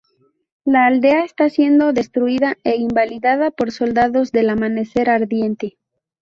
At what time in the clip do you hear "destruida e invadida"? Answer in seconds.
1.93-3.51